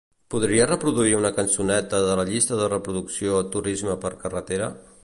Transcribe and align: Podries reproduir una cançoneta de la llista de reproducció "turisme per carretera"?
Podries 0.35 0.63
reproduir 0.71 1.11
una 1.17 1.31
cançoneta 1.39 2.01
de 2.09 2.17
la 2.21 2.27
llista 2.33 2.59
de 2.63 2.71
reproducció 2.73 3.47
"turisme 3.59 4.01
per 4.07 4.17
carretera"? 4.27 4.73